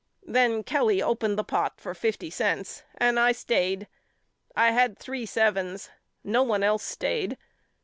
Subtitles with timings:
[0.25, 3.87] Then Kelly opened the pot for fifty cents and I stayed.
[4.55, 5.91] I had three sevens.
[6.23, 7.37] No one else stayed.